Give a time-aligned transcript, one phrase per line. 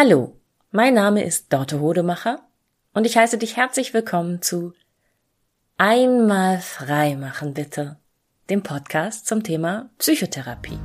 [0.00, 0.36] Hallo,
[0.70, 2.46] mein Name ist Dorte Hodemacher
[2.94, 4.72] und ich heiße dich herzlich willkommen zu
[5.76, 7.96] Einmal frei machen bitte,
[8.48, 10.78] dem Podcast zum Thema Psychotherapie.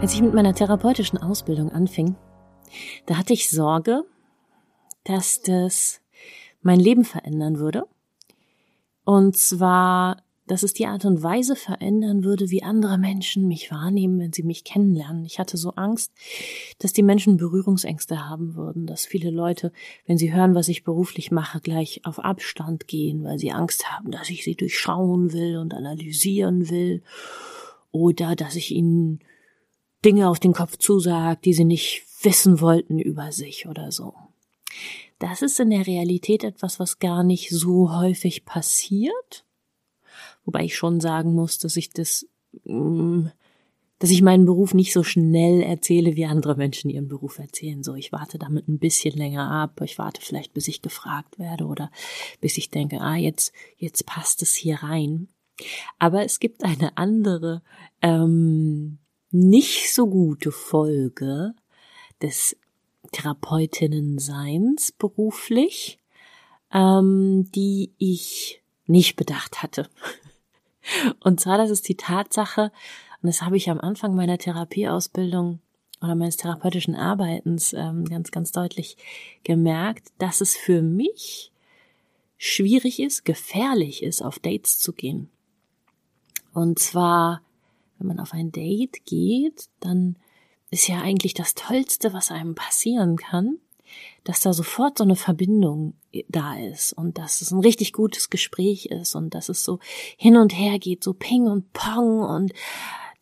[0.00, 2.16] Als ich mit meiner therapeutischen Ausbildung anfing,
[3.06, 4.04] da hatte ich Sorge,
[5.04, 6.00] dass das
[6.62, 7.86] mein Leben verändern würde.
[9.04, 14.20] Und zwar, dass es die Art und Weise verändern würde, wie andere Menschen mich wahrnehmen,
[14.20, 15.24] wenn sie mich kennenlernen.
[15.24, 16.12] Ich hatte so Angst,
[16.78, 19.72] dass die Menschen Berührungsängste haben würden, dass viele Leute,
[20.06, 24.10] wenn sie hören, was ich beruflich mache, gleich auf Abstand gehen, weil sie Angst haben,
[24.10, 27.02] dass ich sie durchschauen will und analysieren will
[27.90, 29.20] oder dass ich ihnen
[30.04, 34.14] Dinge auf den Kopf zusagt, die sie nicht wissen wollten über sich oder so.
[35.18, 39.44] Das ist in der Realität etwas, was gar nicht so häufig passiert.
[40.44, 42.26] Wobei ich schon sagen muss, dass ich das,
[42.64, 43.26] mm,
[44.00, 47.84] dass ich meinen Beruf nicht so schnell erzähle, wie andere Menschen ihren Beruf erzählen.
[47.84, 49.80] So, ich warte damit ein bisschen länger ab.
[49.84, 51.90] Ich warte vielleicht, bis ich gefragt werde oder
[52.40, 55.28] bis ich denke, ah, jetzt, jetzt passt es hier rein.
[56.00, 57.62] Aber es gibt eine andere,
[58.00, 58.98] ähm,
[59.30, 61.54] nicht so gute Folge
[62.22, 62.56] des
[63.10, 65.98] Therapeutinnenseins beruflich,
[66.72, 69.88] ähm, die ich nicht bedacht hatte.
[71.20, 72.72] Und zwar, das ist die Tatsache,
[73.22, 75.60] und das habe ich am Anfang meiner Therapieausbildung
[76.00, 78.96] oder meines therapeutischen Arbeitens ähm, ganz, ganz deutlich
[79.44, 81.52] gemerkt, dass es für mich
[82.36, 85.30] schwierig ist, gefährlich ist, auf Dates zu gehen.
[86.52, 87.42] Und zwar,
[87.98, 90.16] wenn man auf ein Date geht, dann
[90.72, 93.58] ist ja eigentlich das Tollste, was einem passieren kann,
[94.24, 95.94] dass da sofort so eine Verbindung
[96.28, 99.78] da ist und dass es ein richtig gutes Gespräch ist und dass es so
[100.16, 102.52] hin und her geht, so Ping und Pong und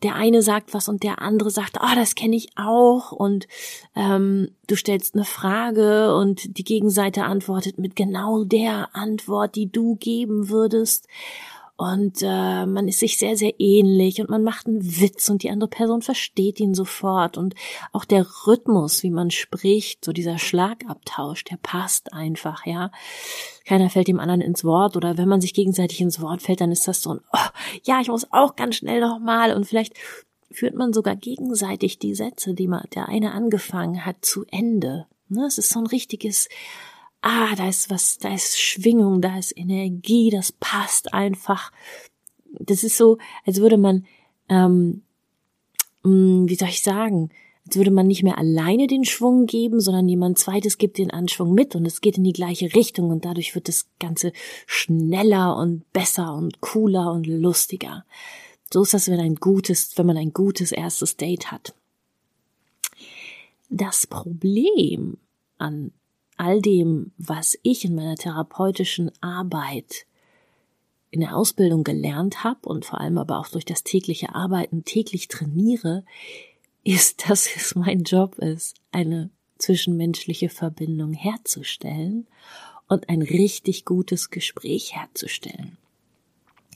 [0.01, 3.47] der eine sagt was und der andere sagt, oh, das kenne ich auch und
[3.95, 9.95] ähm, du stellst eine Frage und die Gegenseite antwortet mit genau der Antwort, die du
[9.95, 11.07] geben würdest
[11.81, 15.49] und äh, man ist sich sehr, sehr ähnlich und man macht einen Witz und die
[15.49, 17.55] andere Person versteht ihn sofort und
[17.91, 22.91] auch der Rhythmus, wie man spricht, so dieser Schlagabtausch, der passt einfach, ja.
[23.65, 26.71] Keiner fällt dem anderen ins Wort oder wenn man sich gegenseitig ins Wort fällt, dann
[26.71, 27.49] ist das so ein, oh,
[27.81, 29.95] ja, ich muss auch ganz schnell nochmal und vielleicht
[30.51, 35.07] führt man sogar gegenseitig die Sätze, die man, der eine angefangen hat, zu Ende.
[35.29, 35.45] Ne?
[35.47, 36.47] Es ist so ein richtiges
[37.21, 41.71] ah, da ist was, da ist Schwingung, da ist Energie, das passt einfach.
[42.51, 44.05] Das ist so, als würde man,
[44.49, 45.03] ähm,
[46.03, 47.29] mm, wie soll ich sagen,
[47.65, 51.53] als würde man nicht mehr alleine den Schwung geben, sondern jemand zweites gibt den Anschwung
[51.53, 54.33] mit und es geht in die gleiche Richtung und dadurch wird das Ganze
[54.65, 58.03] schneller und besser und cooler und lustiger.
[58.73, 61.75] So ist das, wenn ein gutes, wenn man ein gutes erstes Date hat.
[63.69, 65.17] Das Problem
[65.57, 65.91] an
[66.41, 70.07] all dem, was ich in meiner therapeutischen Arbeit
[71.11, 75.27] in der Ausbildung gelernt habe und vor allem aber auch durch das tägliche Arbeiten täglich
[75.27, 76.03] trainiere,
[76.83, 82.25] ist, dass es mein Job ist, eine zwischenmenschliche Verbindung herzustellen
[82.87, 85.77] und ein richtig gutes Gespräch herzustellen.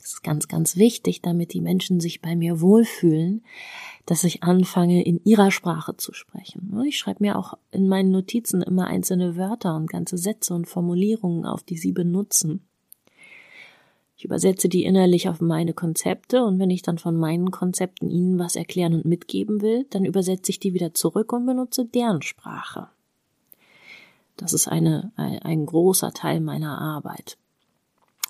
[0.06, 3.44] Das ist ganz, ganz wichtig, damit die Menschen sich bei mir wohlfühlen,
[4.06, 6.80] dass ich anfange, in ihrer Sprache zu sprechen.
[6.86, 11.44] Ich schreibe mir auch in meinen Notizen immer einzelne Wörter und ganze Sätze und Formulierungen
[11.44, 12.68] auf, die sie benutzen.
[14.16, 18.38] Ich übersetze die innerlich auf meine Konzepte und wenn ich dann von meinen Konzepten ihnen
[18.38, 22.90] was erklären und mitgeben will, dann übersetze ich die wieder zurück und benutze deren Sprache.
[24.38, 27.40] Das ist eine, ein, ein großer Teil meiner Arbeit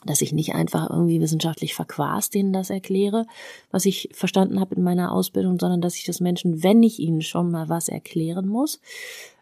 [0.05, 3.25] dass ich nicht einfach irgendwie wissenschaftlich verquast denen das erkläre,
[3.71, 7.21] was ich verstanden habe in meiner Ausbildung, sondern dass ich das Menschen, wenn ich ihnen
[7.21, 8.79] schon mal was erklären muss,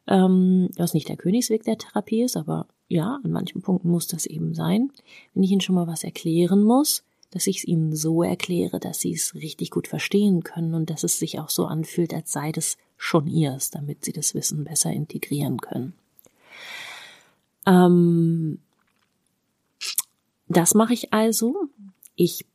[0.07, 4.25] ähm, was nicht der Königsweg der Therapie ist, aber ja, an manchen Punkten muss das
[4.25, 4.91] eben sein,
[5.33, 8.99] wenn ich ihnen schon mal was erklären muss, dass ich es ihnen so erkläre, dass
[8.99, 12.51] sie es richtig gut verstehen können und dass es sich auch so anfühlt, als sei
[12.51, 15.93] das schon ihrs, damit sie das Wissen besser integrieren können.
[17.65, 18.59] Ähm,
[20.47, 21.69] das mache ich also.
[22.15, 22.45] Ich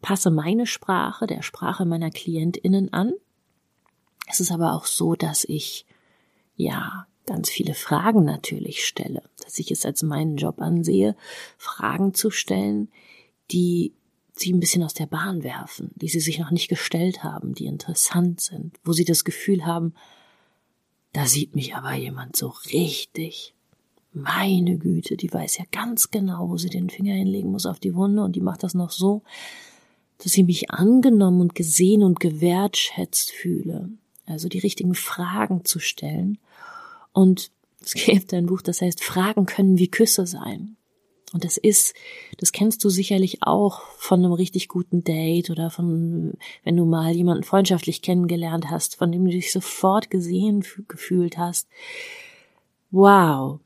[0.00, 3.12] passe meine Sprache der Sprache meiner Klientinnen an.
[4.28, 5.84] Es ist aber auch so, dass ich
[6.56, 11.16] ja ganz viele Fragen natürlich stelle, dass ich es als meinen Job ansehe,
[11.58, 12.88] Fragen zu stellen,
[13.50, 13.94] die
[14.32, 17.66] sie ein bisschen aus der Bahn werfen, die sie sich noch nicht gestellt haben, die
[17.66, 19.94] interessant sind, wo sie das Gefühl haben,
[21.14, 23.53] Da sieht mich aber jemand so richtig.
[24.14, 27.94] Meine Güte, die weiß ja ganz genau, wo sie den Finger hinlegen muss auf die
[27.94, 29.22] Wunde und die macht das noch so,
[30.18, 33.90] dass ich mich angenommen und gesehen und gewertschätzt fühle.
[34.26, 36.38] Also die richtigen Fragen zu stellen.
[37.12, 37.50] Und
[37.82, 40.76] es gibt ein Buch, das heißt, Fragen können wie Küsse sein.
[41.32, 41.94] Und das ist,
[42.38, 47.12] das kennst du sicherlich auch von einem richtig guten Date oder von, wenn du mal
[47.12, 51.66] jemanden freundschaftlich kennengelernt hast, von dem du dich sofort gesehen gefühlt hast.
[52.92, 53.58] Wow.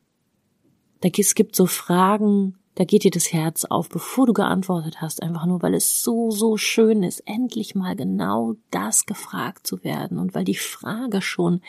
[1.00, 5.22] Da, es gibt so Fragen, da geht dir das Herz auf, bevor du geantwortet hast,
[5.22, 10.18] einfach nur, weil es so, so schön ist, endlich mal genau das gefragt zu werden
[10.18, 11.60] und weil die Frage schon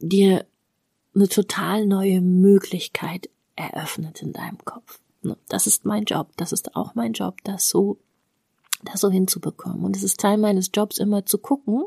[0.00, 0.44] dir
[1.14, 5.00] eine total neue Möglichkeit eröffnet in deinem Kopf.
[5.22, 7.98] Ne, das ist mein Job, das ist auch mein Job, das so,
[8.82, 9.84] das so hinzubekommen.
[9.84, 11.84] Und es ist Teil meines Jobs immer zu gucken,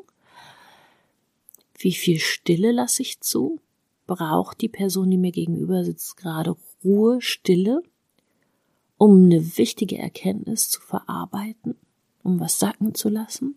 [1.78, 3.60] wie viel Stille lasse ich zu?
[4.06, 7.82] Braucht die Person, die mir gegenüber sitzt, gerade Ruhe, Stille?
[9.04, 11.76] um eine wichtige Erkenntnis zu verarbeiten,
[12.24, 13.56] um was sacken zu lassen?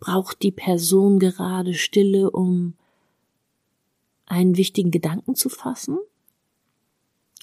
[0.00, 2.74] Braucht die Person gerade Stille, um
[4.26, 5.98] einen wichtigen Gedanken zu fassen?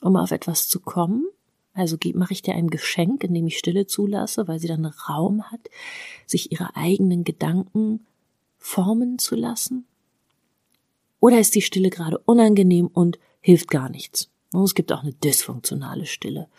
[0.02, 1.26] Um auf etwas zu kommen?
[1.74, 5.72] Also mache ich dir ein Geschenk, indem ich Stille zulasse, weil sie dann Raum hat,
[6.28, 8.06] sich ihre eigenen Gedanken
[8.60, 9.88] formen zu lassen?
[11.22, 14.30] Oder ist die Stille gerade unangenehm und hilft gar nichts?
[14.54, 16.50] Es gibt auch eine dysfunktionale Stille.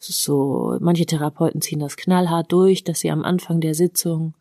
[0.00, 4.34] Es ist so, manche Therapeuten ziehen das knallhart durch, dass sie am Anfang der Sitzung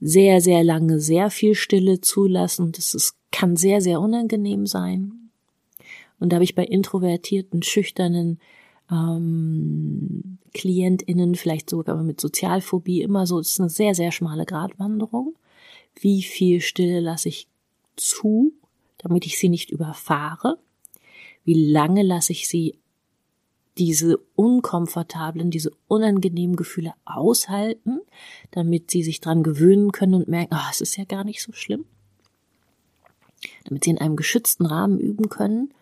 [0.00, 2.72] sehr, sehr lange sehr viel Stille zulassen.
[2.72, 5.30] Das ist, kann sehr, sehr unangenehm sein.
[6.18, 8.40] Und da habe ich bei introvertierten, schüchternen
[8.90, 15.34] ähm, KlientInnen, vielleicht sogar mit Sozialphobie, immer so, es ist eine sehr, sehr schmale Gratwanderung.
[16.00, 17.46] Wie viel Stille lasse ich
[17.96, 18.52] zu,
[18.98, 20.58] damit ich sie nicht überfahre?
[21.44, 22.78] Wie lange lasse ich sie
[23.78, 28.00] diese unkomfortablen, diese unangenehmen Gefühle aushalten,
[28.50, 31.52] damit sie sich dran gewöhnen können und merken, oh, es ist ja gar nicht so
[31.52, 31.84] schlimm.
[33.64, 35.72] Damit sie in einem geschützten Rahmen üben können,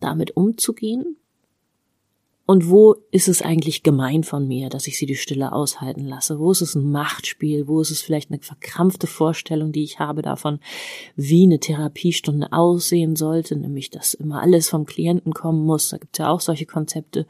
[0.00, 1.17] damit umzugehen
[2.50, 6.38] und wo ist es eigentlich gemein von mir, dass ich sie die Stille aushalten lasse?
[6.38, 7.68] Wo ist es ein Machtspiel?
[7.68, 10.58] Wo ist es vielleicht eine verkrampfte Vorstellung, die ich habe davon,
[11.14, 15.90] wie eine Therapiestunde aussehen sollte, nämlich dass immer alles vom Klienten kommen muss.
[15.90, 17.26] Da gibt es ja auch solche Konzepte.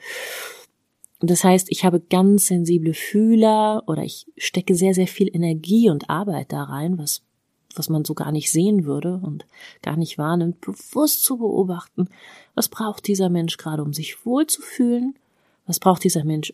[1.18, 6.08] Das heißt, ich habe ganz sensible Fühler oder ich stecke sehr, sehr viel Energie und
[6.08, 7.22] Arbeit da rein, was
[7.78, 9.46] was man so gar nicht sehen würde und
[9.82, 12.08] gar nicht wahrnimmt, bewusst zu beobachten,
[12.54, 15.16] was braucht dieser Mensch gerade, um sich wohlzufühlen,
[15.66, 16.52] was braucht dieser Mensch,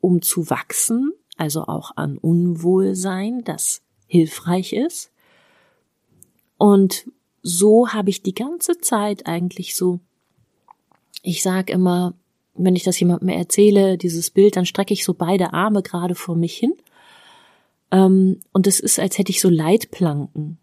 [0.00, 5.10] um zu wachsen, also auch an Unwohlsein, das hilfreich ist.
[6.58, 7.06] Und
[7.42, 10.00] so habe ich die ganze Zeit eigentlich so,
[11.22, 12.14] ich sag immer,
[12.54, 16.36] wenn ich das jemandem erzähle, dieses Bild, dann strecke ich so beide Arme gerade vor
[16.36, 16.74] mich hin.
[17.90, 20.58] Ähm, und es ist, als hätte ich so Leitplanken.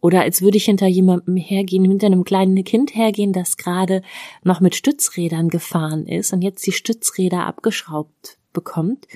[0.00, 4.02] Oder als würde ich hinter jemandem hergehen, hinter einem kleinen Kind hergehen, das gerade
[4.42, 9.06] noch mit Stützrädern gefahren ist und jetzt die Stützräder abgeschraubt bekommt.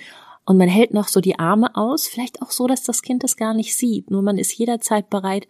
[0.45, 3.37] Und man hält noch so die Arme aus, vielleicht auch so, dass das Kind es
[3.37, 4.11] gar nicht sieht.
[4.11, 5.49] Nur man ist jederzeit bereit,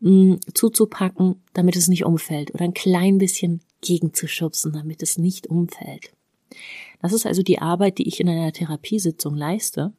[0.00, 2.52] mh, mm, zuzupacken, damit es nicht umfällt.
[2.52, 6.10] Oder ein klein bisschen gegenzuschubsen, damit es nicht umfällt.
[7.00, 9.92] Das ist also die Arbeit, die ich in einer Therapiesitzung leiste.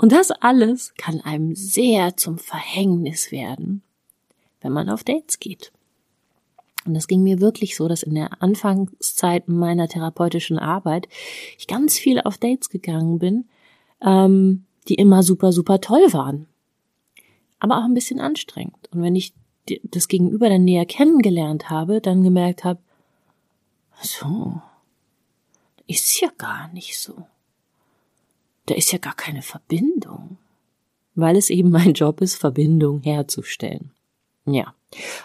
[0.00, 3.82] Und das alles kann einem sehr zum Verhängnis werden,
[4.62, 5.72] wenn man auf Dates geht.
[6.86, 11.06] Und das ging mir wirklich so, dass in der Anfangszeit meiner therapeutischen Arbeit
[11.58, 13.44] ich ganz viel auf Dates gegangen bin,
[14.00, 16.46] ähm, die immer super, super toll waren.
[17.58, 18.88] Aber auch ein bisschen anstrengend.
[18.92, 19.34] Und wenn ich
[19.84, 22.80] das Gegenüber dann näher kennengelernt habe, dann gemerkt habe,
[24.00, 24.62] so,
[25.86, 27.26] ist ja gar nicht so
[28.70, 30.38] da ist ja gar keine Verbindung.
[31.16, 33.90] Weil es eben mein Job ist, Verbindung herzustellen.
[34.46, 34.74] Ja.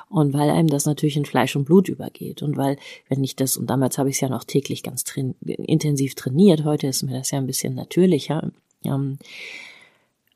[0.10, 2.42] Und weil einem das natürlich in Fleisch und Blut übergeht.
[2.42, 5.36] Und weil, wenn ich das, und damals habe ich es ja noch täglich ganz train
[5.42, 8.52] intensiv trainiert, heute ist mir das ja ein bisschen natürlicher,
[8.84, 9.18] ähm,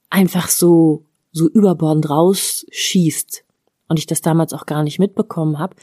[0.09, 3.43] einfach so, so überbordend rausschießt.
[3.87, 5.75] Und ich das damals auch gar nicht mitbekommen habe.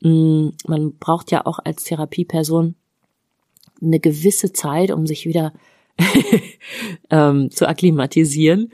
[0.00, 2.74] Mm, man braucht ja auch als Therapieperson
[3.82, 5.52] eine gewisse Zeit, um sich wieder
[7.10, 8.70] ähm, zu akklimatisieren,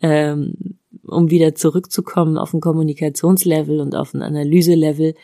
[0.00, 0.76] ähm,
[1.06, 5.14] um wieder zurückzukommen auf ein Kommunikationslevel und auf ein Analyselevel,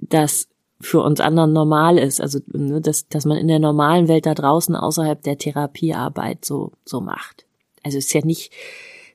[0.00, 0.48] das
[0.80, 4.34] für uns anderen normal ist, also ne, dass, dass man in der normalen Welt da
[4.34, 7.44] draußen außerhalb der Therapiearbeit so, so macht.
[7.82, 8.50] Also ist ja nicht,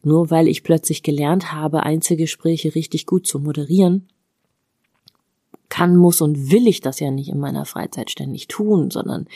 [0.03, 4.07] nur weil ich plötzlich gelernt habe, Einzelgespräche richtig gut zu moderieren,
[5.69, 9.27] kann, muss und will ich das ja nicht in meiner Freizeit ständig tun, sondern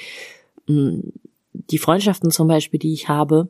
[0.68, 1.14] mh, mm,
[1.54, 3.50] die Freundschaften zum Beispiel, die ich habe,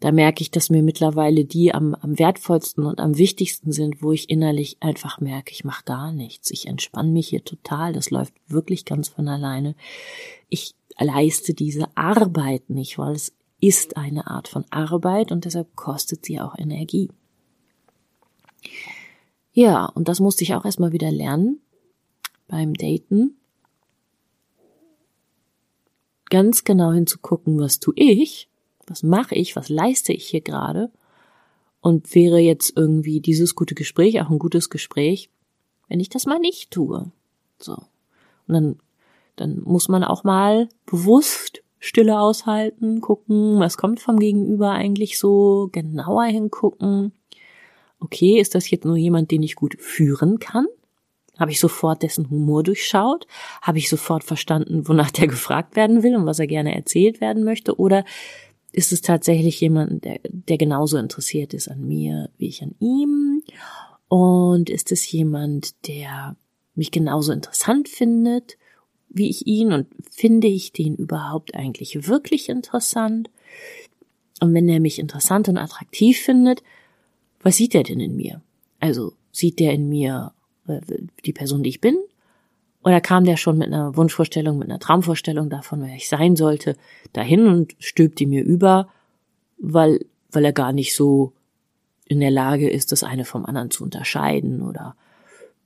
[0.00, 4.12] da merke ich, dass mir mittlerweile die am, am wertvollsten und am wichtigsten sind, wo
[4.12, 6.50] ich innerlich einfach merke, ich mache gar nichts.
[6.50, 7.92] Ich entspanne mich hier total.
[7.92, 9.74] Das läuft wirklich ganz von alleine.
[10.48, 16.24] Ich leiste diese Arbeit nicht, weil es ist eine Art von Arbeit und deshalb kostet
[16.24, 17.10] sie auch Energie.
[19.52, 21.60] Ja, und das musste ich auch erstmal wieder lernen
[22.48, 23.36] beim Daten.
[26.30, 28.50] Ganz genau hinzugucken, was tue ich
[28.90, 30.90] was mache ich, was leiste ich hier gerade?
[31.80, 35.30] Und wäre jetzt irgendwie dieses gute Gespräch auch ein gutes Gespräch,
[35.88, 37.10] wenn ich das mal nicht tue?
[37.58, 37.74] So.
[38.48, 38.76] Und dann,
[39.36, 45.70] dann muss man auch mal bewusst Stille aushalten, gucken, was kommt vom Gegenüber eigentlich so,
[45.72, 47.12] genauer hingucken.
[48.00, 50.66] Okay, ist das jetzt nur jemand, den ich gut führen kann?
[51.40, 53.26] Habe ich sofort dessen Humor durchschaut?
[53.62, 57.42] Habe ich sofort verstanden, wonach der gefragt werden will und was er gerne erzählt werden
[57.42, 57.80] möchte?
[57.80, 58.04] Oder
[58.72, 63.42] ist es tatsächlich jemand, der, der genauso interessiert ist an mir wie ich an ihm?
[64.08, 66.36] Und ist es jemand, der
[66.74, 68.56] mich genauso interessant findet
[69.12, 73.28] wie ich ihn und finde ich den überhaupt eigentlich wirklich interessant?
[74.40, 76.62] Und wenn er mich interessant und attraktiv findet,
[77.42, 78.40] was sieht er denn in mir?
[78.78, 80.32] Also sieht der in mir
[80.66, 81.96] die Person, die ich bin?
[82.82, 86.76] Oder kam der schon mit einer Wunschvorstellung, mit einer Traumvorstellung davon, wer ich sein sollte,
[87.12, 88.88] dahin und stülpt die mir über,
[89.58, 91.34] weil, weil er gar nicht so
[92.06, 94.96] in der Lage ist, das eine vom anderen zu unterscheiden oder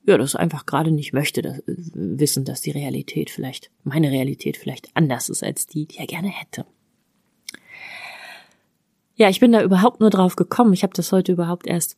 [0.05, 4.89] ja, das einfach gerade nicht möchte, das, wissen, dass die Realität vielleicht, meine Realität vielleicht
[4.93, 6.65] anders ist als die, die er gerne hätte.
[9.15, 10.73] Ja, ich bin da überhaupt nur drauf gekommen.
[10.73, 11.97] Ich habe das heute überhaupt erst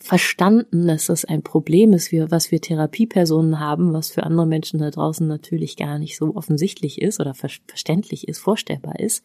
[0.00, 4.90] verstanden, dass das ein Problem ist, was wir Therapiepersonen haben, was für andere Menschen da
[4.90, 9.24] draußen natürlich gar nicht so offensichtlich ist oder verständlich ist, vorstellbar ist.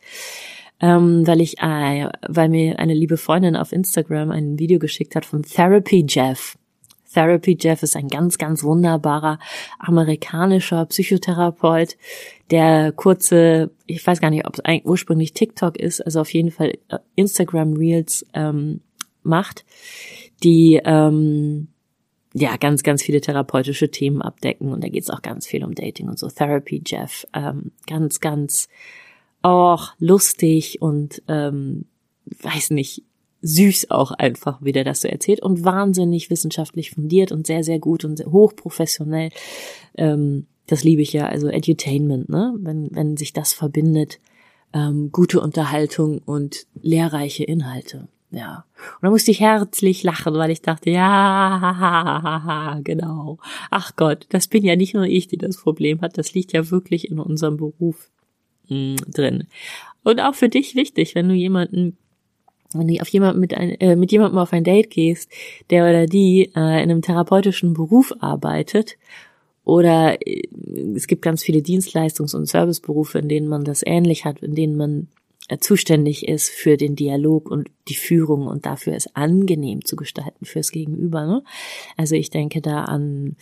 [0.80, 5.26] Ähm, weil ich, äh, weil mir eine liebe Freundin auf Instagram ein Video geschickt hat
[5.26, 6.58] von Therapy Jeff.
[7.14, 9.40] Therapy Jeff ist ein ganz, ganz wunderbarer
[9.80, 11.96] amerikanischer Psychotherapeut,
[12.50, 16.52] der kurze, ich weiß gar nicht, ob es eigentlich ursprünglich TikTok ist, also auf jeden
[16.52, 18.82] Fall äh, Instagram Reels ähm,
[19.22, 19.64] macht
[20.44, 21.68] die ähm,
[22.34, 25.76] ja ganz, ganz viele therapeutische Themen abdecken und da geht es auch ganz viel um
[25.76, 26.28] Dating und so.
[26.28, 28.68] Therapy Jeff, ähm, ganz, ganz
[29.42, 31.86] auch lustig und ähm,
[32.26, 33.04] weiß nicht,
[33.42, 37.78] süß auch einfach, wie der das so erzählt und wahnsinnig wissenschaftlich fundiert und sehr, sehr
[37.78, 39.30] gut und sehr hochprofessionell.
[39.98, 42.56] Ähm, das liebe ich ja, also Edutainment, ne?
[42.60, 44.20] Wenn, wenn sich das verbindet,
[44.74, 48.08] ähm, gute Unterhaltung und lehrreiche Inhalte.
[48.34, 48.66] Ja.
[48.96, 53.38] Und da musste ich herzlich lachen, weil ich dachte, ja, genau.
[53.70, 56.18] Ach Gott, das bin ja nicht nur ich, die das Problem hat.
[56.18, 58.10] Das liegt ja wirklich in unserem Beruf
[58.70, 59.48] mh, hm, drin.
[60.04, 61.98] Und auch für dich wichtig, wenn du jemanden
[62.76, 65.32] wenn du auf jemanden mit, ein, äh, mit jemandem auf ein Date gehst,
[65.70, 68.98] der oder die äh, in einem therapeutischen Beruf arbeitet,
[69.64, 70.42] oder äh,
[70.96, 74.76] es gibt ganz viele Dienstleistungs- und Serviceberufe, in denen man das ähnlich hat, in denen
[74.76, 75.08] man
[75.60, 80.72] zuständig ist für den Dialog und die Führung und dafür es angenehm zu gestalten fürs
[80.72, 81.26] Gegenüber.
[81.26, 81.44] Ne?
[81.98, 83.36] Also ich denke da an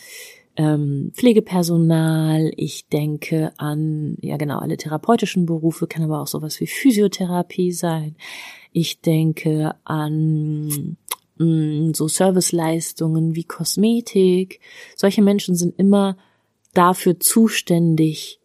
[0.58, 6.67] ähm, Pflegepersonal, ich denke an, ja genau, alle therapeutischen Berufe, kann aber auch sowas wie
[6.67, 8.15] Physiotherapie sein.
[8.74, 10.98] Ich denke an
[11.38, 14.60] mh, mm, so Serviceleistungen wie Kosmetik.
[14.96, 16.17] Solche Menschen sind immer
[16.74, 18.40] dafür zuständig,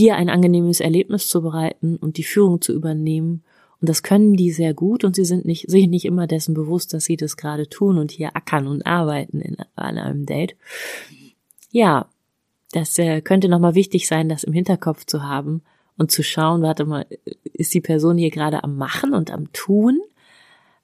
[0.00, 3.44] dir ein angenehmes Erlebnis zu bereiten und die Führung zu übernehmen.
[3.80, 6.94] Und das können die sehr gut und sie sind nicht, sich nicht immer dessen bewusst,
[6.94, 10.56] dass sie das gerade tun und hier ackern und arbeiten in, an einem Date.
[11.70, 12.06] Ja,
[12.72, 15.62] das äh, könnte nochmal wichtig sein, das im Hinterkopf zu haben
[15.96, 17.06] und zu schauen, warte mal,
[17.44, 20.00] ist die Person hier gerade am Machen und am Tun?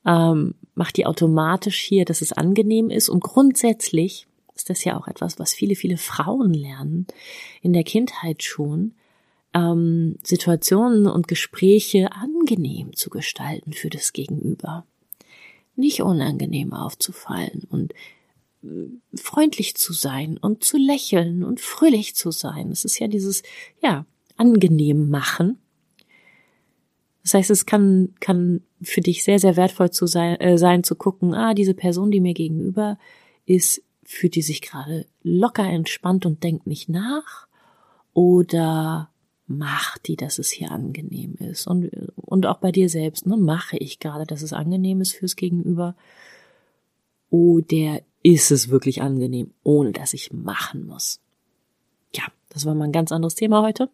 [0.05, 3.09] Ähm, macht die automatisch hier, dass es angenehm ist?
[3.09, 7.07] Und grundsätzlich ist das ja auch etwas, was viele, viele Frauen lernen,
[7.63, 8.93] in der Kindheit schon,
[9.57, 14.85] ähm, Situationen und Gespräche angenehm zu gestalten für das Gegenüber.
[15.77, 17.95] Nicht unangenehm aufzufallen und
[18.63, 22.71] äh, freundlich zu sein und zu lächeln und fröhlich zu sein.
[22.71, 23.43] Es ist ja dieses,
[23.83, 24.05] ja,
[24.37, 25.59] angenehm machen.
[27.23, 30.95] Das heißt, es kann, kann für dich sehr, sehr wertvoll zu sein, äh, sein, zu
[30.95, 32.99] gucken, ah, diese Person, die mir gegenüber
[33.47, 37.49] ist, fühlt die sich gerade locker entspannt und denkt nicht nach?
[38.13, 39.11] Oder
[39.47, 41.67] macht die, dass es hier angenehm ist?
[41.67, 43.37] Und, und auch bei dir selbst, ne?
[43.37, 45.95] Mache ich gerade, dass es angenehm ist fürs Gegenüber?
[47.31, 51.21] Oder ist es wirklich angenehm, ohne dass ich machen muss?
[52.15, 53.89] Ja, das war mal ein ganz anderes Thema heute.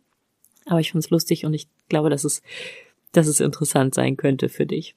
[0.66, 2.42] Aber ich fand's lustig und ich glaube, dass es,
[3.12, 4.94] dass es interessant sein könnte für dich.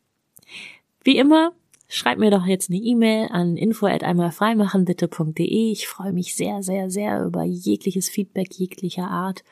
[1.04, 1.54] Wie immer,
[1.88, 5.72] schreib mir doch jetzt eine E-Mail an info at einmalfreimachenbitte.de.
[5.72, 9.44] Ich freue mich sehr, sehr, sehr über jegliches Feedback jeglicher Art.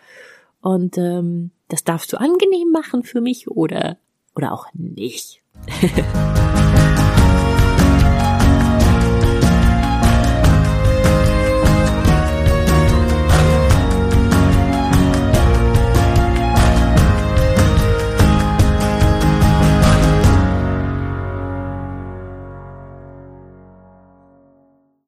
[0.64, 3.98] Und ähm, das darfst du angenehm machen für mich oder
[4.34, 5.42] oder auch nicht.